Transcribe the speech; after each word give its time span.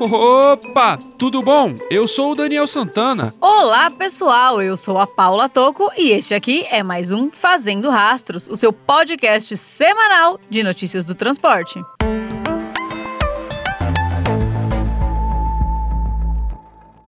Opa, 0.00 0.98
tudo 1.18 1.42
bom? 1.42 1.76
Eu 1.90 2.08
sou 2.08 2.32
o 2.32 2.34
Daniel 2.34 2.66
Santana. 2.66 3.34
Olá, 3.40 3.90
pessoal. 3.90 4.60
Eu 4.60 4.76
sou 4.76 4.98
a 4.98 5.06
Paula 5.06 5.48
Toco 5.48 5.92
e 5.96 6.10
este 6.10 6.34
aqui 6.34 6.66
é 6.70 6.82
mais 6.82 7.10
um 7.12 7.30
Fazendo 7.30 7.90
Rastros, 7.90 8.48
o 8.48 8.56
seu 8.56 8.72
podcast 8.72 9.56
semanal 9.56 10.40
de 10.48 10.62
notícias 10.62 11.06
do 11.06 11.14
transporte. 11.14 11.80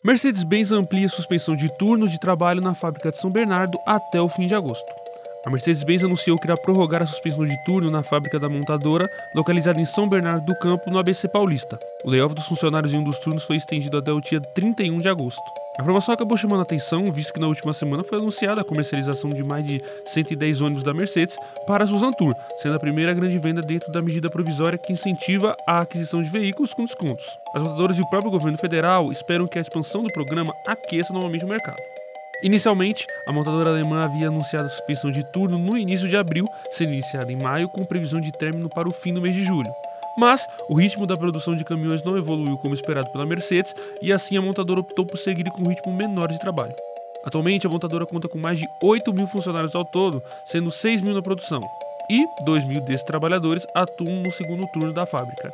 Mercedes-Benz 0.04 0.72
amplia 0.74 1.06
a 1.06 1.10
suspensão 1.10 1.56
de 1.56 1.76
turnos 1.78 2.12
de 2.12 2.20
trabalho 2.20 2.62
na 2.62 2.76
fábrica 2.76 3.10
de 3.10 3.20
São 3.20 3.32
Bernardo 3.32 3.78
até 3.88 4.22
o 4.22 4.28
fim 4.28 4.46
de 4.46 4.54
agosto. 4.54 5.03
A 5.46 5.50
Mercedes-Benz 5.50 6.06
anunciou 6.06 6.38
que 6.38 6.48
irá 6.48 6.56
prorrogar 6.56 7.02
a 7.02 7.06
suspensão 7.06 7.46
de 7.46 7.58
turno 7.66 7.92
na 7.92 8.02
fábrica 8.02 8.40
da 8.40 8.48
montadora, 8.48 9.10
localizada 9.36 9.80
em 9.80 9.84
São 9.84 10.08
Bernardo 10.08 10.46
do 10.46 10.56
Campo, 10.56 10.90
no 10.90 10.98
ABC 10.98 11.28
Paulista. 11.28 11.78
O 12.06 12.10
layoff 12.10 12.34
dos 12.34 12.48
funcionários 12.48 12.94
em 12.94 12.98
um 12.98 13.04
dos 13.04 13.20
turnos 13.20 13.44
foi 13.44 13.58
estendido 13.58 13.98
até 13.98 14.10
o 14.10 14.22
dia 14.22 14.40
31 14.40 15.00
de 15.00 15.10
agosto. 15.10 15.44
A 15.78 15.82
informação 15.82 16.14
acabou 16.14 16.38
chamando 16.38 16.62
a 16.62 16.64
atenção, 16.64 17.12
visto 17.12 17.34
que 17.34 17.42
na 17.42 17.48
última 17.48 17.74
semana 17.74 18.06
foi 18.06 18.20
anunciada 18.20 18.62
a 18.62 18.64
comercialização 18.64 19.32
de 19.32 19.44
mais 19.44 19.66
de 19.66 19.82
110 20.06 20.62
ônibus 20.62 20.84
da 20.84 20.94
Mercedes 20.94 21.36
para 21.68 21.84
a 21.84 21.88
Suzan 21.88 22.12
Tour, 22.12 22.34
sendo 22.60 22.76
a 22.76 22.80
primeira 22.80 23.14
grande 23.14 23.38
venda 23.38 23.62
dentro 23.62 23.92
da 23.92 24.02
medida 24.02 24.30
provisória 24.30 24.78
que 24.78 24.94
incentiva 24.94 25.58
a 25.68 25.82
aquisição 25.82 26.24
de 26.24 26.30
veículos 26.30 26.74
com 26.74 26.86
descontos. 26.86 27.26
As 27.54 27.62
montadoras 27.62 27.98
e 27.98 28.02
o 28.02 28.10
próprio 28.10 28.32
governo 28.32 28.58
federal 28.58 29.12
esperam 29.12 29.46
que 29.46 29.58
a 29.58 29.62
expansão 29.62 30.04
do 30.04 30.14
programa 30.14 30.54
aqueça 30.66 31.12
novamente 31.12 31.44
o 31.44 31.50
mercado. 31.50 31.82
Inicialmente, 32.44 33.08
a 33.26 33.32
montadora 33.32 33.70
alemã 33.70 34.04
havia 34.04 34.28
anunciado 34.28 34.68
a 34.68 34.70
suspensão 34.70 35.10
de 35.10 35.24
turno 35.32 35.58
no 35.58 35.78
início 35.78 36.10
de 36.10 36.18
abril, 36.18 36.46
sendo 36.74 36.92
iniciada 36.92 37.32
em 37.32 37.38
maio, 37.38 37.70
com 37.70 37.86
previsão 37.86 38.20
de 38.20 38.34
término 38.34 38.68
para 38.68 38.90
o 38.90 38.92
fim 38.92 39.14
do 39.14 39.22
mês 39.22 39.34
de 39.34 39.44
julho. 39.44 39.72
Mas 40.18 40.46
o 40.68 40.76
ritmo 40.76 41.08
da 41.08 41.16
produção 41.16 41.56
de 41.56 41.64
caminhões 41.64 42.04
não 42.04 42.18
evoluiu 42.18 42.58
como 42.58 42.74
esperado 42.74 43.10
pela 43.12 43.26
Mercedes 43.26 43.74
e 44.02 44.12
assim 44.12 44.36
a 44.36 44.42
montadora 44.42 44.82
optou 44.82 45.06
por 45.06 45.18
seguir 45.18 45.46
com 45.52 45.64
um 45.64 45.70
ritmo 45.70 45.94
menor 45.94 46.28
de 46.28 46.40
trabalho. 46.40 46.76
Atualmente, 47.24 47.66
a 47.66 47.70
montadora 47.70 48.06
conta 48.06 48.28
com 48.28 48.38
mais 48.38 48.60
de 48.60 48.68
8 48.82 49.14
mil 49.14 49.26
funcionários 49.26 49.74
ao 49.74 49.86
todo, 49.86 50.22
sendo 50.46 50.70
6 50.70 51.00
mil 51.00 51.14
na 51.14 51.22
produção, 51.22 51.62
e 52.10 52.26
2 52.44 52.66
mil 52.66 52.82
desses 52.82 53.06
trabalhadores 53.06 53.66
atuam 53.74 54.22
no 54.22 54.32
segundo 54.34 54.68
turno 54.68 54.94
da 54.94 55.06
fábrica. 55.06 55.54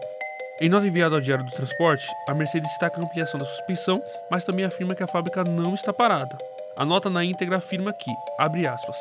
Em 0.59 0.67
nota 0.67 0.87
enviada 0.87 1.15
ao 1.15 1.21
Diário 1.21 1.45
do 1.45 1.51
Transporte, 1.51 2.07
a 2.27 2.33
Mercedes 2.33 2.67
destaca 2.67 2.99
a 2.99 3.03
ampliação 3.03 3.39
da 3.39 3.45
suspensão, 3.45 4.01
mas 4.29 4.43
também 4.43 4.65
afirma 4.65 4.95
que 4.95 5.03
a 5.03 5.07
fábrica 5.07 5.43
não 5.43 5.75
está 5.75 5.93
parada. 5.93 6.35
A 6.77 6.85
nota 6.85 7.09
na 7.09 7.23
íntegra 7.23 7.57
afirma 7.57 7.91
que, 7.91 8.11
abre 8.37 8.65
aspas, 8.65 8.97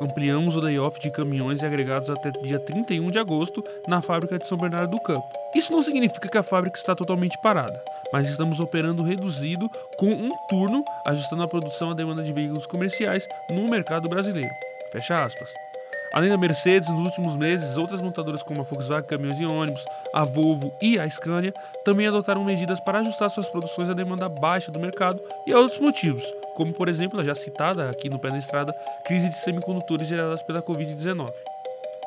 ampliamos 0.00 0.56
o 0.56 0.60
layoff 0.60 0.98
de 0.98 1.10
caminhões 1.10 1.60
e 1.62 1.66
agregados 1.66 2.10
até 2.10 2.30
dia 2.30 2.58
31 2.58 3.10
de 3.10 3.18
agosto 3.18 3.62
na 3.86 4.00
fábrica 4.02 4.38
de 4.38 4.46
São 4.46 4.58
Bernardo 4.58 4.90
do 4.90 5.02
Campo. 5.02 5.26
Isso 5.54 5.72
não 5.72 5.82
significa 5.82 6.28
que 6.28 6.38
a 6.38 6.42
fábrica 6.42 6.78
está 6.78 6.94
totalmente 6.94 7.38
parada, 7.42 7.82
mas 8.12 8.28
estamos 8.28 8.60
operando 8.60 9.02
reduzido 9.02 9.70
com 9.96 10.06
um 10.06 10.30
turno, 10.48 10.84
ajustando 11.04 11.42
a 11.42 11.48
produção 11.48 11.90
à 11.90 11.94
demanda 11.94 12.22
de 12.22 12.32
veículos 12.32 12.66
comerciais 12.66 13.28
no 13.50 13.68
mercado 13.68 14.08
brasileiro. 14.08 14.50
Fecha 14.92 15.24
aspas. 15.24 15.69
Além 16.12 16.28
da 16.28 16.36
Mercedes, 16.36 16.88
nos 16.88 17.02
últimos 17.02 17.36
meses, 17.36 17.76
outras 17.76 18.00
montadoras 18.00 18.42
como 18.42 18.60
a 18.60 18.64
Volkswagen 18.64 19.06
Caminhões 19.06 19.38
e 19.38 19.46
Ônibus, 19.46 19.84
a 20.12 20.24
Volvo 20.24 20.72
e 20.82 20.98
a 20.98 21.08
Scania 21.08 21.54
também 21.84 22.08
adotaram 22.08 22.42
medidas 22.42 22.80
para 22.80 22.98
ajustar 22.98 23.30
suas 23.30 23.48
produções 23.48 23.88
à 23.88 23.94
demanda 23.94 24.28
baixa 24.28 24.72
do 24.72 24.80
mercado 24.80 25.20
e 25.46 25.52
a 25.52 25.58
outros 25.58 25.78
motivos, 25.78 26.24
como 26.56 26.72
por 26.72 26.88
exemplo 26.88 27.20
a 27.20 27.24
já 27.24 27.34
citada 27.36 27.88
aqui 27.88 28.08
no 28.08 28.18
pé 28.18 28.28
da 28.28 28.38
estrada 28.38 28.74
crise 29.04 29.28
de 29.28 29.36
semicondutores 29.36 30.08
geradas 30.08 30.42
pela 30.42 30.60
Covid-19. 30.60 31.30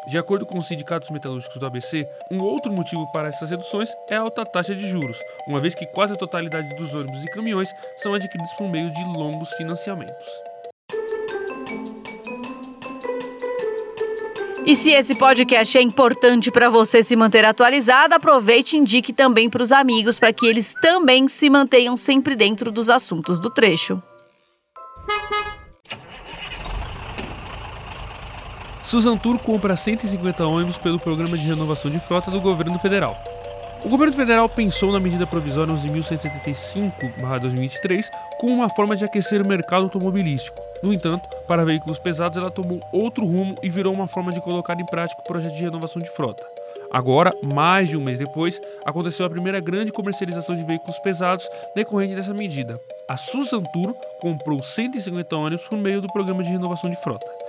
De 0.10 0.18
acordo 0.18 0.46
com 0.46 0.60
os 0.60 0.68
sindicatos 0.68 1.10
metalúrgicos 1.10 1.58
do 1.58 1.66
ABC, 1.66 2.06
um 2.30 2.42
outro 2.42 2.74
motivo 2.74 3.10
para 3.14 3.30
essas 3.30 3.50
reduções 3.50 3.88
é 4.10 4.18
a 4.18 4.22
alta 4.22 4.46
taxa 4.46 4.76
de 4.76 4.86
juros, 4.86 5.18
uma 5.48 5.62
vez 5.62 5.74
que 5.74 5.86
quase 5.86 6.12
a 6.12 6.18
totalidade 6.18 6.76
dos 6.76 6.94
ônibus 6.94 7.24
e 7.24 7.32
caminhões 7.32 7.70
são 7.96 8.14
adquiridos 8.14 8.52
por 8.58 8.68
meio 8.68 8.92
de 8.92 9.04
longos 9.18 9.50
financiamentos. 9.54 10.53
E 14.66 14.76
se 14.76 14.92
esse 14.92 15.14
podcast 15.14 15.78
é 15.78 15.82
importante 15.82 16.50
para 16.50 16.70
você 16.70 17.04
se 17.04 17.18
manter 17.18 17.44
atualizado, 17.44 18.16
aproveite 18.16 18.78
e 18.78 18.80
indique 18.80 19.12
também 19.12 19.50
para 19.50 19.62
os 19.62 19.74
amigos 19.74 20.18
para 20.18 20.32
que 20.32 20.46
eles 20.46 20.74
também 20.82 21.28
se 21.28 21.50
mantenham 21.50 21.98
sempre 21.98 22.34
dentro 22.34 22.72
dos 22.72 22.90
assuntos 22.90 23.42
do 23.42 23.50
trecho. 23.50 24.02
Susan 28.82 29.18
Tour 29.18 29.38
compra 29.40 29.76
150 29.76 30.46
ônibus 30.46 30.78
pelo 30.78 30.98
programa 30.98 31.38
de 31.38 31.46
renovação 31.46 31.92
de 31.92 32.00
frota 32.00 32.32
do 32.32 32.40
governo 32.40 32.80
federal. 32.80 33.33
O 33.86 33.90
governo 33.90 34.14
federal 34.14 34.48
pensou 34.48 34.94
na 34.94 35.00
medida 35.00 35.28
provisória 35.28 35.74
11.175/2023 35.74 38.10
como 38.40 38.54
uma 38.54 38.70
forma 38.70 38.96
de 38.96 39.04
aquecer 39.04 39.42
o 39.42 39.48
mercado 39.48 39.84
automobilístico. 39.84 40.58
No 40.82 40.94
entanto, 40.94 41.28
para 41.50 41.66
veículos 41.66 42.00
pesados, 42.00 42.38
ela 42.38 42.50
tomou 42.50 42.80
outro 42.94 43.26
rumo 43.26 43.56
e 43.62 43.70
virou 43.70 43.94
uma 43.94 44.08
forma 44.08 44.32
de 44.32 44.40
colocar 44.40 44.80
em 44.80 44.86
prática 44.86 45.22
o 45.22 45.26
projeto 45.26 45.56
de 45.56 45.64
renovação 45.64 46.02
de 46.02 46.10
frota. 46.10 46.48
Agora, 46.94 47.34
mais 47.44 47.90
de 47.90 47.98
um 47.98 48.02
mês 48.02 48.18
depois, 48.18 48.58
aconteceu 48.86 49.26
a 49.26 49.30
primeira 49.30 49.60
grande 49.60 49.92
comercialização 49.92 50.56
de 50.56 50.64
veículos 50.64 50.98
pesados 51.00 51.46
decorrente 51.76 52.16
dessa 52.16 52.34
medida. 52.34 52.80
A 53.10 53.18
Susan 53.18 53.64
Tour 53.64 53.94
comprou 54.22 54.64
150 54.64 55.36
ônibus 55.36 55.68
por 55.68 55.78
meio 55.78 56.02
do 56.02 56.08
programa 56.08 56.42
de 56.42 56.52
renovação 56.52 56.90
de 56.90 56.96
frota. 56.96 57.43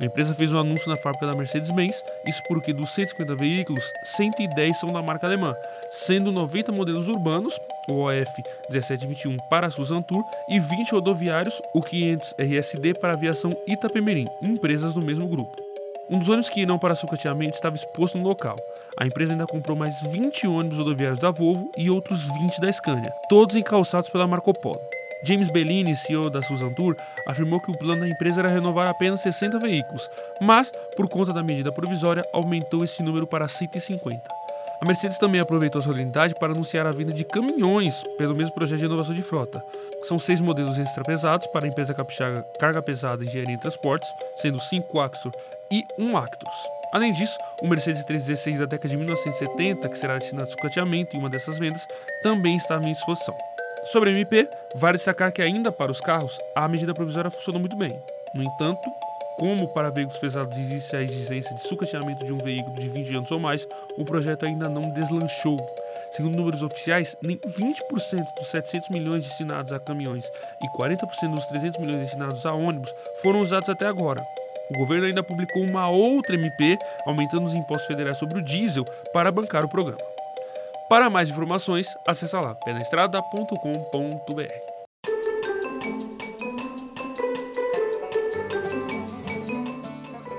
A 0.00 0.04
empresa 0.04 0.32
fez 0.32 0.52
um 0.52 0.58
anúncio 0.58 0.88
na 0.88 0.96
fábrica 0.96 1.26
da 1.26 1.34
Mercedes-Benz, 1.34 2.04
isso 2.24 2.40
porque 2.46 2.72
dos 2.72 2.90
150 2.90 3.34
veículos, 3.34 3.82
110 4.16 4.78
são 4.78 4.92
da 4.92 5.02
marca 5.02 5.26
alemã, 5.26 5.56
sendo 5.90 6.30
90 6.30 6.70
modelos 6.70 7.08
urbanos, 7.08 7.58
o 7.88 8.04
OF 8.04 8.42
1721 8.70 9.36
para 9.50 9.66
a 9.66 9.70
Tour, 9.70 10.24
e 10.48 10.60
20 10.60 10.92
rodoviários, 10.92 11.60
o 11.74 11.82
500 11.82 12.34
RSD 12.38 12.94
para 12.94 13.10
a 13.10 13.16
aviação 13.16 13.50
Itapemirim, 13.66 14.26
empresas 14.40 14.94
do 14.94 15.02
mesmo 15.02 15.26
grupo. 15.26 15.50
Um 16.08 16.20
dos 16.20 16.28
ônibus 16.28 16.48
que 16.48 16.60
irão 16.60 16.78
para 16.78 16.94
sucateamento 16.94 17.56
estava 17.56 17.74
exposto 17.74 18.16
no 18.16 18.24
local. 18.24 18.56
A 18.96 19.06
empresa 19.06 19.32
ainda 19.32 19.46
comprou 19.46 19.76
mais 19.76 20.00
20 20.02 20.46
ônibus 20.46 20.78
rodoviários 20.78 21.18
da 21.18 21.30
Volvo 21.30 21.70
e 21.76 21.90
outros 21.90 22.22
20 22.22 22.60
da 22.60 22.72
Scania, 22.72 23.12
todos 23.28 23.56
encalçados 23.56 24.08
pela 24.08 24.28
Marco 24.28 24.54
Polo. 24.54 24.97
James 25.24 25.50
Bellini, 25.50 25.96
CEO 25.96 26.30
da 26.30 26.42
Susan 26.42 26.72
Tour, 26.72 26.96
afirmou 27.26 27.60
que 27.60 27.70
o 27.70 27.78
plano 27.78 28.02
da 28.02 28.08
empresa 28.08 28.40
era 28.40 28.48
renovar 28.48 28.86
apenas 28.86 29.20
60 29.22 29.58
veículos, 29.58 30.08
mas, 30.40 30.72
por 30.96 31.08
conta 31.08 31.32
da 31.32 31.42
medida 31.42 31.72
provisória, 31.72 32.24
aumentou 32.32 32.84
esse 32.84 33.02
número 33.02 33.26
para 33.26 33.48
150. 33.48 34.38
A 34.80 34.84
Mercedes 34.84 35.18
também 35.18 35.40
aproveitou 35.40 35.80
a 35.80 35.82
solenidade 35.82 36.34
para 36.36 36.52
anunciar 36.52 36.86
a 36.86 36.92
venda 36.92 37.12
de 37.12 37.24
caminhões 37.24 38.00
pelo 38.16 38.34
mesmo 38.34 38.54
projeto 38.54 38.78
de 38.78 38.84
renovação 38.84 39.12
de 39.12 39.22
frota. 39.22 39.60
São 40.04 40.20
seis 40.20 40.40
modelos 40.40 40.78
extra 40.78 41.02
pesados 41.02 41.48
para 41.48 41.66
a 41.66 41.68
empresa 41.68 41.92
capixaba 41.92 42.46
Carga 42.60 42.80
Pesada 42.80 43.24
Engenharia 43.24 43.56
e 43.56 43.60
Transportes, 43.60 44.08
sendo 44.36 44.60
cinco 44.60 45.00
Axor 45.00 45.32
e 45.68 45.84
um 45.98 46.16
Actros. 46.16 46.54
Além 46.92 47.12
disso, 47.12 47.36
o 47.60 47.66
Mercedes 47.66 48.04
316 48.04 48.60
da 48.60 48.66
década 48.66 48.88
de 48.88 48.96
1970, 48.96 49.88
que 49.88 49.98
será 49.98 50.16
destinado 50.16 50.46
a 50.46 50.50
sucateamento 50.50 51.16
em 51.16 51.18
uma 51.18 51.28
dessas 51.28 51.58
vendas, 51.58 51.84
também 52.22 52.56
estava 52.56 52.88
em 52.88 52.92
disposição. 52.92 53.36
Sobre 53.92 54.10
a 54.10 54.12
MP, 54.12 54.46
vale 54.74 54.98
destacar 54.98 55.32
que 55.32 55.40
ainda 55.40 55.72
para 55.72 55.90
os 55.90 55.98
carros, 55.98 56.38
a 56.54 56.68
medida 56.68 56.92
provisória 56.92 57.30
funcionou 57.30 57.58
muito 57.58 57.74
bem. 57.74 57.98
No 58.34 58.42
entanto, 58.42 58.82
como 59.38 59.66
para 59.68 59.88
veículos 59.88 60.18
pesados 60.18 60.58
existe 60.58 60.94
a 60.94 61.02
exigência 61.02 61.54
de 61.54 61.62
sucateamento 61.62 62.22
de 62.22 62.30
um 62.30 62.36
veículo 62.36 62.78
de 62.78 62.86
20 62.86 63.16
anos 63.16 63.30
ou 63.30 63.40
mais, 63.40 63.66
o 63.96 64.04
projeto 64.04 64.44
ainda 64.44 64.68
não 64.68 64.90
deslanchou. 64.90 65.58
Segundo 66.12 66.36
números 66.36 66.62
oficiais, 66.62 67.16
nem 67.22 67.38
20% 67.38 68.34
dos 68.36 68.50
700 68.50 68.90
milhões 68.90 69.26
destinados 69.26 69.72
a 69.72 69.80
caminhões 69.80 70.24
e 70.62 70.68
40% 70.78 71.34
dos 71.34 71.46
300 71.46 71.80
milhões 71.80 72.02
destinados 72.02 72.44
a 72.44 72.52
ônibus 72.52 72.92
foram 73.22 73.40
usados 73.40 73.70
até 73.70 73.86
agora. 73.86 74.22
O 74.70 74.78
governo 74.80 75.06
ainda 75.06 75.22
publicou 75.22 75.62
uma 75.62 75.88
outra 75.88 76.34
MP 76.34 76.76
aumentando 77.06 77.46
os 77.46 77.54
impostos 77.54 77.86
federais 77.86 78.18
sobre 78.18 78.38
o 78.38 78.44
diesel 78.44 78.84
para 79.14 79.32
bancar 79.32 79.64
o 79.64 79.68
programa. 79.68 80.17
Para 80.88 81.10
mais 81.10 81.28
informações, 81.28 81.86
acesse 82.06 82.34
lá 82.34 82.54
penaestrada.com.br. 82.54 84.42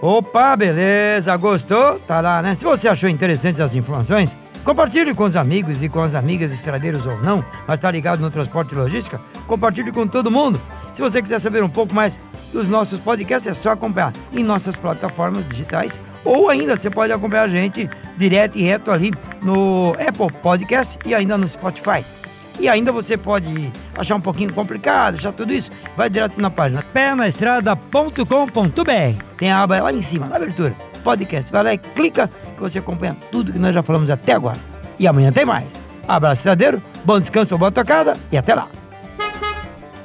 Opa, 0.02 0.56
beleza, 0.56 1.38
gostou? 1.38 2.00
Tá 2.00 2.20
lá, 2.20 2.42
né? 2.42 2.56
Se 2.56 2.66
você 2.66 2.88
achou 2.88 3.10
interessante 3.10 3.62
as 3.62 3.76
informações, 3.76 4.36
compartilhe 4.64 5.14
com 5.14 5.26
os 5.26 5.36
amigos 5.36 5.84
e 5.84 5.90
com 5.90 6.02
as 6.02 6.16
amigas 6.16 6.52
estradeiros 6.52 7.06
ou 7.06 7.22
não, 7.22 7.46
mas 7.68 7.80
tá 7.80 7.92
ligado 7.92 8.20
no 8.20 8.32
transporte 8.32 8.74
e 8.74 8.78
logística, 8.78 9.22
compartilhe 9.46 9.92
com 9.92 10.08
todo 10.08 10.32
mundo. 10.32 10.60
Se 10.96 11.02
você 11.02 11.22
quiser 11.22 11.40
saber 11.40 11.64
um 11.64 11.70
pouco 11.70 11.94
mais 11.94 12.20
dos 12.52 12.68
nossos 12.68 13.00
podcasts, 13.00 13.52
é 13.52 13.54
só 13.54 13.72
acompanhar 13.72 14.14
em 14.34 14.44
nossas 14.44 14.76
plataformas 14.76 15.48
digitais 15.48 16.00
ou 16.30 16.48
ainda 16.48 16.78
você 16.78 16.92
pode 16.92 17.12
acompanhar 17.12 17.44
a 17.44 17.48
gente 17.48 17.90
direto 18.16 18.56
e 18.56 18.62
reto 18.62 18.92
ali 18.92 19.12
no 19.42 19.94
Apple 19.94 20.32
Podcast 20.44 21.00
e 21.04 21.16
ainda 21.16 21.36
no 21.36 21.48
Spotify. 21.48 22.06
E 22.60 22.70
ainda 22.70 22.92
você 22.92 23.18
pode 23.18 23.72
achar 23.98 24.16
um 24.16 24.22
pouquinho 24.22 24.54
complicado, 24.54 25.16
achar 25.16 25.32
tudo 25.32 25.52
isso, 25.52 25.72
vai 25.98 26.08
direto 26.08 26.40
na 26.40 26.52
página 26.52 26.84
pernaestrada.com.br. 26.94 29.24
Tem 29.40 29.52
a 29.52 29.64
aba 29.64 29.82
lá 29.82 29.92
em 29.92 30.04
cima, 30.04 30.28
na 30.28 30.36
abertura, 30.36 30.76
podcast. 31.04 31.52
Vai 31.52 31.64
lá 31.64 31.74
e 31.74 31.80
clica 31.80 32.30
que 32.56 32.62
você 32.62 32.78
acompanha 32.78 33.18
tudo 33.32 33.52
que 33.52 33.58
nós 33.58 33.74
já 33.74 33.82
falamos 33.82 34.12
até 34.12 34.34
agora. 34.34 34.60
E 35.00 35.08
amanhã 35.08 35.32
tem 35.32 35.46
mais. 35.46 35.80
Abraço, 36.08 36.42
estradeiro, 36.42 36.80
bom 37.04 37.20
descanso, 37.20 37.58
boa 37.58 37.72
tocada 37.72 38.16
e 38.32 38.38
até 38.38 38.54
lá. 38.54 38.68